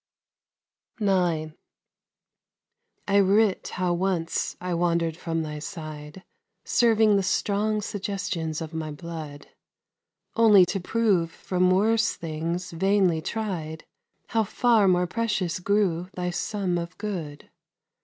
IX 0.99 1.51
I 3.07 3.19
writ 3.19 3.67
how 3.73 3.93
once 3.93 4.57
I 4.59 4.73
wander'd 4.73 5.15
from 5.15 5.43
thy 5.43 5.59
side, 5.59 6.23
Serving 6.65 7.17
the 7.17 7.21
strong 7.21 7.81
suggestions 7.83 8.61
of 8.61 8.73
my 8.73 8.89
blood, 8.89 9.49
Only 10.35 10.65
to 10.65 10.79
prove 10.79 11.29
from 11.31 11.69
worse 11.69 12.15
things 12.15 12.71
vainly 12.71 13.21
tried 13.21 13.85
How 14.29 14.43
far 14.43 14.87
more 14.87 15.05
precious 15.05 15.59
grew 15.59 16.09
thy 16.15 16.31
sum 16.31 16.79
of 16.79 16.97
good. 16.97 17.51